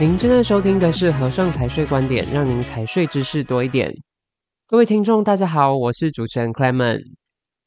[0.00, 3.94] 您正在收听的是和盛财税观点，让您财税知识多一点。
[4.66, 7.00] 各位听众，大家好，我是主持人 Clement。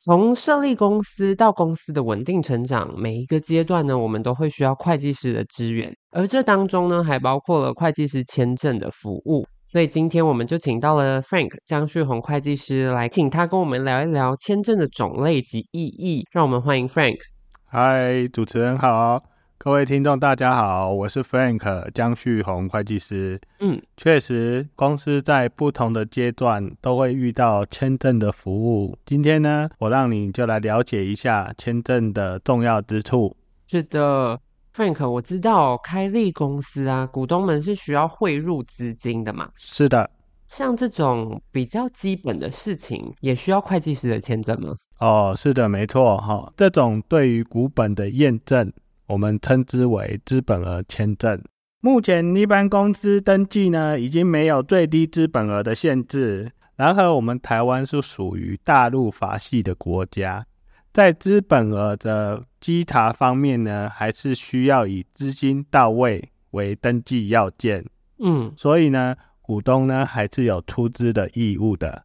[0.02, 9.46] 从设立公司到公司的稳定成长，每一个阶段呢，我们都会需要会计师的支援，而这当中呢，还包括了会计师签证的服务。
[9.68, 16.26] 所以今天我们就请到了 Frank 江旭鸿会计师来，请他跟我们聊一聊签证的种类及意义。
[16.32, 17.18] 让我们欢迎 Frank。
[17.66, 19.24] 嗨，主持人好。
[19.58, 23.40] 各位听众，大家好，我是 Frank 江旭红会计师。
[23.60, 28.96] 嗯，确实，公司在不同的阶段都会遇到签证的服务。
[29.06, 33.36] 今天呢，我让你就来了解一下签证的重要之处。
[33.66, 34.40] 是的
[34.76, 39.50] ，Frank，我知道开立公司啊，股东们是需要汇入资金的嘛？
[39.56, 40.12] 是的，
[40.48, 44.76] 像这种比较基本的事情，也需要会计师的签证吗？
[45.00, 46.54] 哦，是的，没错哈。
[46.56, 48.72] 这种对于股本的验证。
[49.08, 51.42] 我们称之为资本额签证。
[51.82, 56.52] 目前一般公司登记呢，已经没有最低资本额的限制。
[56.76, 60.46] 然而，我们台湾是属于大陆法系的国家，
[60.92, 67.86] 在资本额的稽查方面呢，还是需要以资金到位为登记要件。
[68.20, 72.04] 嗯，所以呢，股东呢还是有出资的义务的。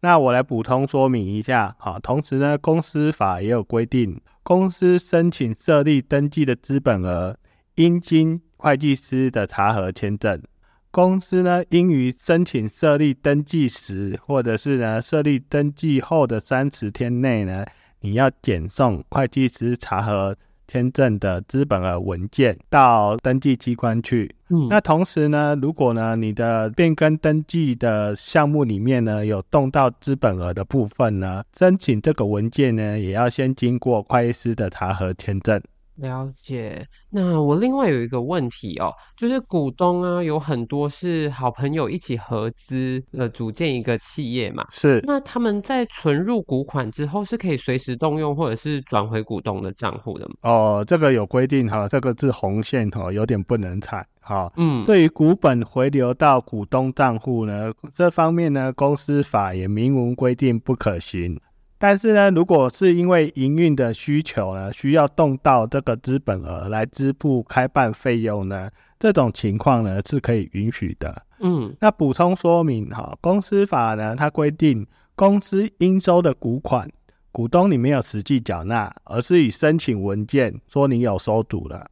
[0.00, 7.36] 那我来补充说明一下，好，同时呢，公司法也有规定，公司申请设立登记的资本额，
[7.74, 10.42] 应经会计师的查核签证。
[10.90, 17.66] 公司呢，应于申请设立登记时，或者是呢设立登记后的三十天内呢，
[18.00, 20.34] 你要检送会计师查核。
[20.68, 24.32] 签证的资本额文件到登记机关去。
[24.50, 35.60] 嗯，那同时呢，如果呢你的变更登记的项目里面呢有动到资本额的部分呢，申请这个文件呢也要先经过会计师的查核签证。
[35.98, 36.86] 了解。
[37.10, 44.66] 那我另外有一个问题哦，就是股东啊，有很多是好朋友一起合资呃组建一个企业嘛。
[44.70, 45.00] 是。
[45.04, 50.34] 那他们在存入股款之后，是可以随时动用或者是转回股东的账户的吗？
[50.42, 54.52] 哦，这个有规定哈，这个是红线哈，有点不能踩哈。
[54.56, 54.84] 嗯。
[54.84, 61.40] 对于股本回流到股东账户呢，这方面呢，公司法也明文规定不可行。
[61.78, 68.68] 但是呢，如果是因为营运的需求呢，需要动到这个资本额来支付开办费用呢，
[68.98, 71.22] 这种情况呢是可以允许的。
[71.38, 74.84] 嗯，那补充说明哈，公司法呢它规定，
[75.14, 76.90] 公司应收的股款，
[77.30, 81.88] 股东你没有实际缴纳，而是以申请文件说你有收足了。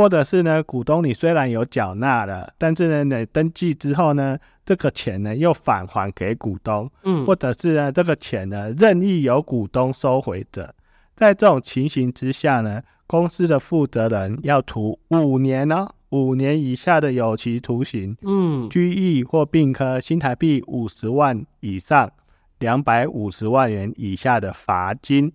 [0.00, 10.74] 或者是呢，股东你虽然有缴纳了，但是呢，你登记之后呢，这个钱呢又返还给股东，嗯，或者是呢，这个钱呢任意由股东收回者，
[11.14, 22.10] 在这种情形之下呢，公司的负责人要处五年哦，五年以下的有期徒刑，嗯，拘役或并科新台币五十万以上
[22.58, 25.30] 两百五十万元以下的罚金，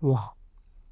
[0.00, 0.37] 哇。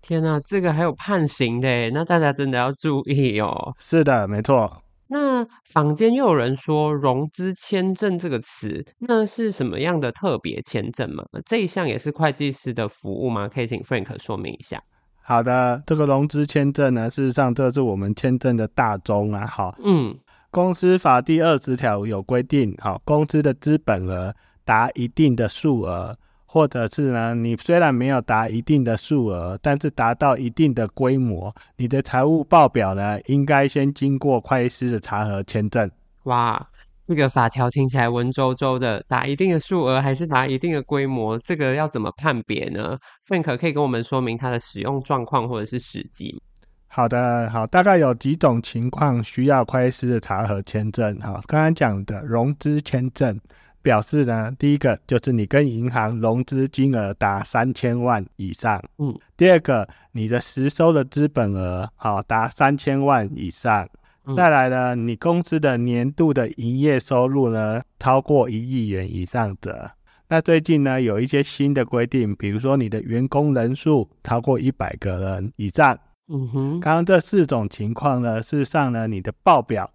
[0.06, 3.74] 天呐，这个还有判刑的，那大家真的要注意哦。
[3.80, 4.80] 是的，没错。
[5.08, 11.24] 那坊间又有人说“融资签证”这个词，那是什么样的特别签证吗？
[11.44, 13.48] 这一项也是会计师的服务吗？
[13.48, 14.80] 可以请 Frank 说明一下。
[15.22, 19.44] 好的，这个融资签证呢，事实上这是我们签证的大宗啊。
[19.44, 20.16] 好，嗯，
[20.52, 24.32] 公司法第二十条有规定，好，公司的资本额
[24.64, 26.16] 达一定的数额。
[26.56, 35.90] 或者是呢，你虽然没有达一定的数额，但是达到一定的规模，你的财务报表呢，应该先经过会计师的查核签证。
[36.22, 36.66] 哇，
[37.06, 42.96] 这个法条听起来文绉绉的，达一定的数额还是达一定的规模，这个要怎么判别呢
[43.28, 46.42] ？Frank 可以跟我们说明它的使用状况或者是时机？
[46.86, 51.20] 好的，好，大概有几种情况需要会计师的查核签证。
[51.20, 53.38] 好，刚刚讲的融资签证。
[53.86, 63.88] 表示呢，第一个就是你跟银行融资金额达三千万以上，嗯，第二个你的实收的资本额好达三千万以上，
[64.24, 69.92] 嗯，再来呢，你公司的年度的营业收入呢超过一亿元以上者，
[70.30, 75.96] 那最近呢有一些新的规定，比如说你的员工人数超过一百个人以上，
[76.26, 79.88] 嗯哼，刚刚这四种情况呢，事实上呢你的报表。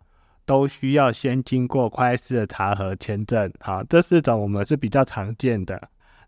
[0.52, 5.82] 都需要先经过会计师的查核签证，好，这四种我们是比较常见的。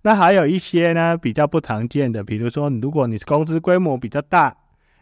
[0.03, 4.55] 那还有一些呢比较不常见的，比如说，如果你是公司规模比较大，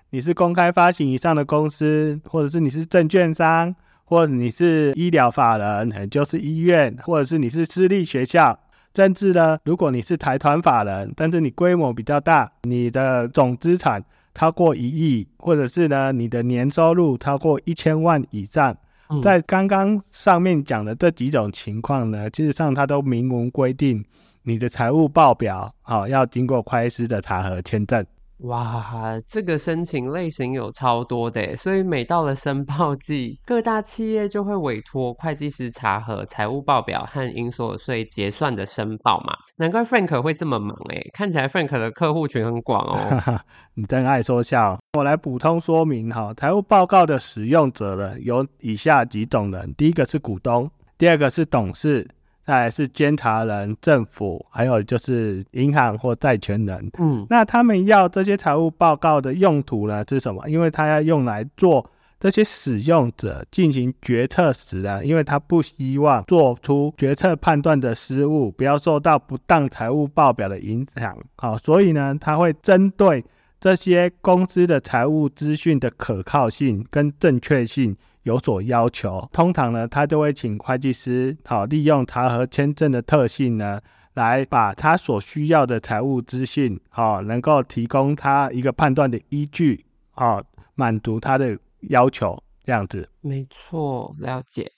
[0.10, 3.76] 你是公开发行以上的公司，或者是你是证券商，
[4.06, 8.58] 或者你是医疗法人，就是医院，或者是你是私立学校，
[8.96, 14.04] 甚至呢，如果你是财团法人，但是你规模比较大，你的总资产
[14.34, 18.76] 超过一亿，或者是呢，你的年收入超过一千万以上。
[19.12, 24.04] 嗯、在刚刚上面讲的这几种情况呢，其实上它都明文规定，
[24.44, 28.06] 你的财务报表好、哦、要经过会计师的查核签证。
[28.46, 39.36] 哇，这个申请类型有超多的，所以每到了申报季，各大企业就会委托会计师查核财务报表和应所得税结算的申报嘛。
[39.58, 43.40] 难怪 Frank 会这么忙诶，看起来 Frank 的客户群很广哦。
[43.76, 52.06] 你真爱说笑，我来补充说明哈，财务报告的使用者呢，有以下几种人：第一个是股东，第二个是董事。
[52.46, 56.92] 再来是监察人、政府，还有就是银行或债权人。
[57.00, 60.50] 嗯，那他们要这些财务报告的用途呢是什么？
[60.50, 61.90] 因为他要用来做
[62.20, 71.18] 这些使用者进行决策时呢，因为他不希望做出决策判断的失误，不要受到不当财务报表的影响。
[71.38, 73.24] 好，所以呢，他会针对
[73.62, 77.96] 这些公司的财务资讯的可靠性跟正确性。
[78.24, 83.82] 有所要求，通常呢，他就会请会计师，好，利用查核签证的特性呢，
[84.14, 90.40] 来把他所需要的财务资讯，好，能够提供他一个判断的依据，好，
[90.76, 91.58] 满足他的
[91.90, 93.10] 要求，这样子。
[93.22, 94.72] 没错，了解。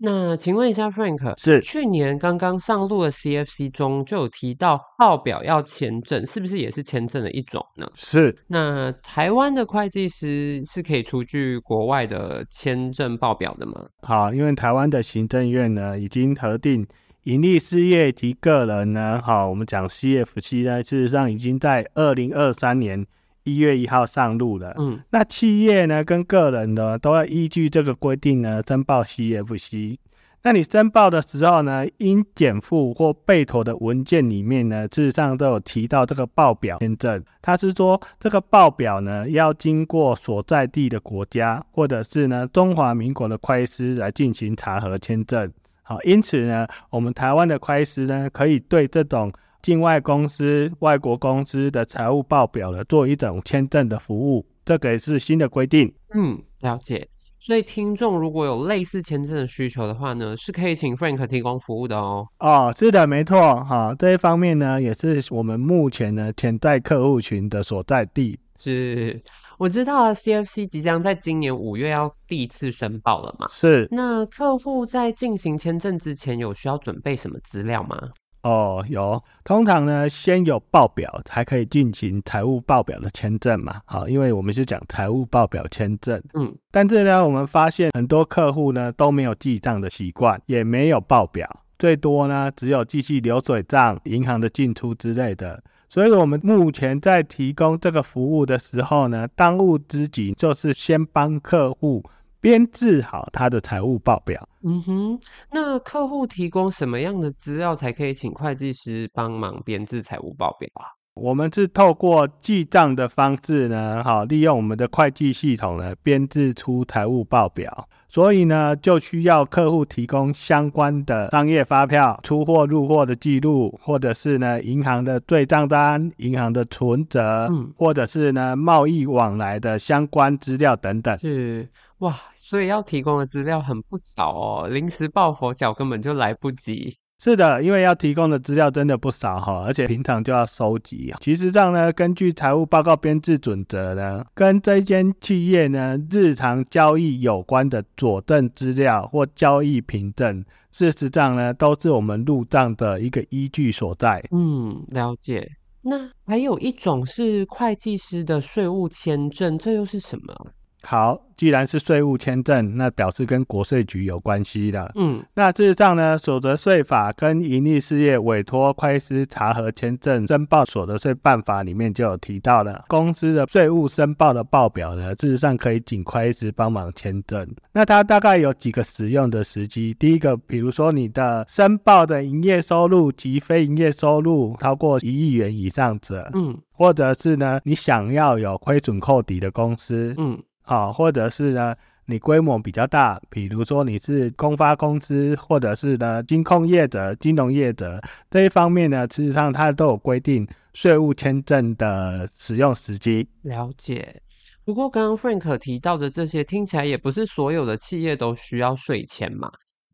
[0.00, 7.90] 那请问一下，Frank，是去年刚刚上路的 CFC 中就有提到报表要签证，是不是也是签证的一种呢？
[7.96, 8.36] 是。
[8.46, 13.86] 那台湾的会计师是可以出具国外的签证报表的吗？
[14.02, 16.86] 好，因为台湾的行政院呢已经核定
[17.24, 23.04] 盈利事业及个人呢，好，我们讲 CFC 呢，事实上已经在二零二三年。
[23.48, 29.96] 一月一号上路了，嗯，那企业呢跟个人呢都要依据这个规定呢申报 CFC。
[30.42, 37.22] 那你申报的时候呢，应减负或备妥的文件里面呢，事实上都有提到这个报表签证。
[37.42, 45.50] 他是说这个报表呢要经过所在地的国家或者是呢中华民国的会计师来进行查核签证。
[45.82, 49.32] 好，因此呢，我们台湾的会计师呢可以对这种。
[49.62, 55.92] 境外公司、外国公司的财务报表呢，做一种签证的服务，这个也是新的规定。
[56.14, 57.08] 嗯，了解。
[57.40, 62.26] 所以听众如果有类似签证的需求的话呢，是可以请 Frank 提供服务的哦。
[62.40, 63.62] 哦，是的，没错。
[63.64, 68.38] 哈，这一方面呢，也是我们目前呢潜在客户群的所在地。
[68.58, 69.22] 是，
[69.56, 73.46] 我知道啊，CFC 即将在今年五月要第一次申报了嘛？
[73.48, 73.86] 是。
[73.92, 77.96] 那客户在进行签证之前，有需要准备什么资料吗？
[78.42, 83.80] 哦，有，通常呢，先有报表才可以进行财务报表的签证嘛。
[83.84, 86.22] 好，因为我们是讲财务报表签证。
[86.34, 91.48] 嗯，但是呢，我们发现很多客户呢都没有记账的习惯，也没有报表，
[91.78, 95.62] 最多呢只有记记流水账、银行的进出之类的。
[95.88, 102.04] 所以，我们目前在提供这个服务的时候呢，当务之急就是先帮客户。
[102.40, 104.48] 编制好他的财务报表。
[104.62, 105.20] 嗯哼，
[105.52, 110.94] 那客户提供什么样的资料才可以请会计师帮忙编制财务报表啊？
[111.14, 117.88] 我们是透过记账的方式呢，好，利用我们的会计系统呢，编制出财务报表。
[118.08, 131.18] 所以呢，就需要客户提供相关的商业发票、出货入货的记录，或者是呢银行的对账单、银行的存折，嗯，或者是呢贸易往来的相关资料等等。
[131.18, 131.68] 是。
[131.98, 136.96] 哇，所以要提供的资料很不少哦，临时抱佛脚根本就来不及。
[137.20, 141.12] 是的，因为要提供的资料真的不少哈，而且平常就要收集。
[141.18, 154.22] 其实上呢，根据财务报告编制准则呢，跟这间企业呢日常交易有关的佐证资料或交易凭证，事实上呢都是我们入账的一个依据所在。
[154.30, 155.50] 嗯，了解。
[155.82, 160.32] 那还有一种是会计师的税务签证，这又是什么？
[160.82, 164.90] 好，既然是税务签证，那表示跟国税局有关系的。
[164.94, 177.46] 嗯，那事实上呢，所得税法跟盈利事业委托会计师查核签证申报所得税办法里面就有提到了，公司的税务申报的报表呢，事实上可以请会计师帮忙签证。
[177.72, 190.40] 那它大概有几个使用的时机，第一个，比如说你的申报的营业收入及非营业收入超过一亿元以上者，嗯，或者是呢，你想要有亏损扣抵的公司，嗯。
[190.68, 197.98] 啊，或者是呢，你规模比较大，比如说你是公发公司，或者是呢金控业者、金融业者
[198.30, 203.26] 这一方面呢，事实上它都有规定税务签证的使用时机。
[203.42, 204.22] 了解。
[204.64, 209.50] 不过刚刚 Frank 提到的这些，听起来也不是所有的企业都需要税签嘛。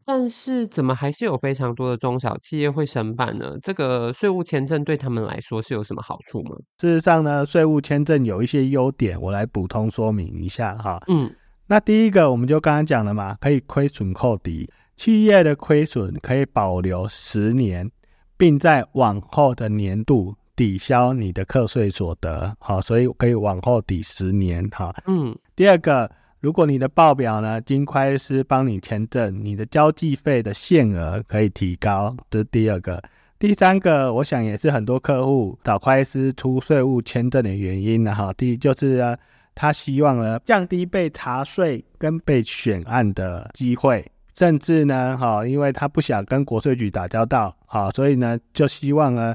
[0.07, 3.57] 但是怎么还是有非常多的中小企业会申办呢？
[3.63, 6.57] 这个税务签证对他们来说是有什么好处吗？
[6.79, 11.03] 事实上呢，税务签证有一些优点，我来补充说明一下哈。
[11.09, 11.35] 嗯，
[11.67, 17.91] 那第一个我们就刚刚讲了嘛，可以亏损扣抵，企业的亏损可以保留十年，
[18.37, 25.35] 并在往后的年度抵消你的课税所得，好，所以可以往后抵十年，哈，嗯。
[25.57, 26.11] 第二个，
[26.45, 33.03] 如果你的报表呢，经会计师帮你签证，你的交际费的限额可以提高，这是第二个。
[33.39, 38.31] 第三个，我想也是很多客户找会计师出税务签证的原因呢，哈。
[38.35, 39.17] 第一就是呢，
[39.55, 49.35] 他希望呢降低被查税跟被选案的机会，甚至呢，哈，因为他不想跟国税局打交道，好，所以呢就希望呢。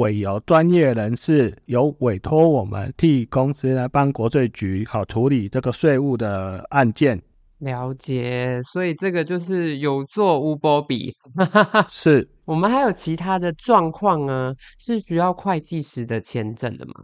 [0.00, 7.20] 委由专业人士，有委托我们替公司来帮国税局好处理这个税务的案件。
[7.58, 11.12] 了解，所以这个就是有做无波比。
[11.86, 16.94] 是我们还有其他的状况啊，是需要会计师的签证的吗？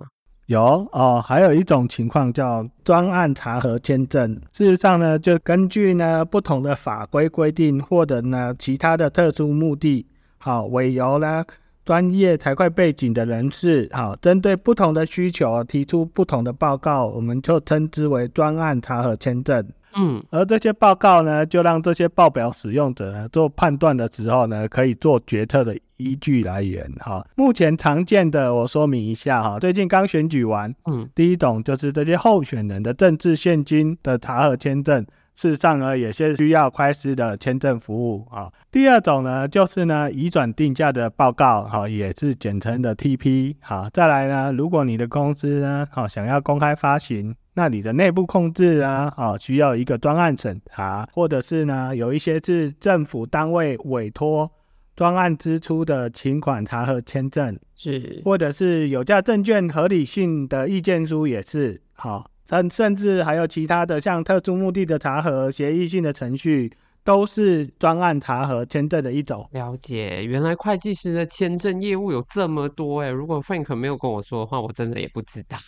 [0.46, 4.40] 有哦，还有一种情况叫专案查核签证。
[4.52, 10.06] 事实上呢，就根据呢不同的法规规定，或者呢其他的特殊目的，
[10.38, 11.44] 好委由呢。
[11.86, 19.64] 专业财会背景的人士，好，针对不同的需求提出不同的报告，我们就称之为专案查核签证。
[19.94, 26.92] 嗯，而这些报告呢，就让这些报表使用者呢做判断的时候呢，可以做决策的依据来源。
[26.98, 35.06] 哈，目前常见的，我说明一下哈，最近刚选举完，嗯，第一种就是这些候选人的政治献金的查核签证。
[35.36, 38.50] 事实上呢，也是需要会计师的签证服务啊。
[38.72, 43.54] 第二种呢，就是呢移转定价的报告，哈，也是简称的 TP。
[43.60, 54.50] 好，再来呢，如果你的公司呢，好想要公开发行，那你的内部控制啊，啊需要一个专案审查，或者是呢有一些是政府单位委托
[54.96, 62.30] 专案支出的请款查核签证，是，或者是有价证券合理性的意见书也是好。
[62.48, 66.72] 甚甚至还有其他的，像特殊目的的查核、协议性的程序，
[67.04, 69.48] 都是专案查核签证的一种。
[69.52, 75.58] 了解，原来会计师的签证业务有这么多诶，如果 Frank 没有跟我说的话，我真的也不知道。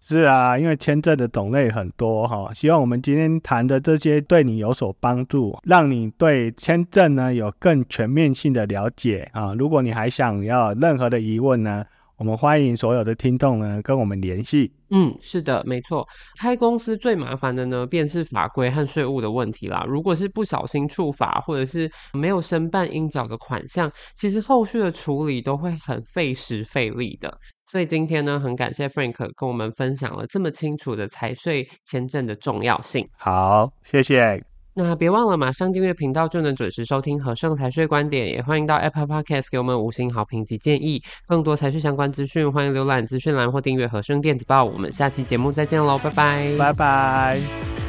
[0.00, 9.52] 是啊，因为签证的种类很多哈，希望我们今天谈的这些对你有所帮助，让你对签证呢有更全面性的了解啊。
[9.54, 11.84] 如果你还想要任何的疑问呢，
[12.18, 14.70] 我们欢迎所有的听众呢跟我们联系。
[14.90, 16.06] 嗯，是的，没错。
[16.38, 19.84] 开公司最麻烦的呢，便是法规和税务的问题啦。
[19.88, 27.36] 如果是不小心触法，或者是没有申办应缴的款项，其实后续的处理都会很费时费力的。
[27.68, 33.08] 所以今天呢，很感谢 Frank 跟我们分享了这么清楚的财税签证的重要性。
[33.18, 34.55] 好，谢谢。
[34.78, 38.28] 那别忘了马上订阅频道，就能准时收听和盛财税观点。
[38.28, 41.02] 也欢迎到 Apple Podcast 给我们五星好评及建议。
[41.26, 44.62] 更多财税相关资讯，欢迎浏览资讯栏或订阅和盛电子报。
[44.62, 47.85] 我们下期节目再见喽，拜拜，拜拜。